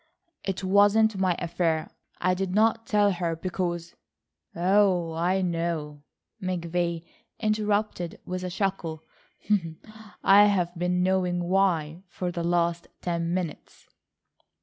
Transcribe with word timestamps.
"It 0.43 0.63
wasn't 0.63 1.19
my 1.19 1.35
affair. 1.35 1.91
I 2.19 2.33
did 2.33 2.55
not 2.55 2.87
tell 2.87 3.11
her 3.11 3.35
because—" 3.35 3.93
"Oh, 4.55 5.13
I 5.13 5.43
know," 5.43 6.01
McVay 6.41 7.05
interrupted 7.39 8.19
with 8.25 8.43
a 8.43 8.49
chuckle. 8.49 9.03
"I've 10.23 10.75
been 10.75 11.03
knowing 11.03 11.43
why 11.43 12.01
for 12.07 12.31
the 12.31 12.43
last 12.43 12.87
ten 13.03 13.31
minutes." 13.31 13.85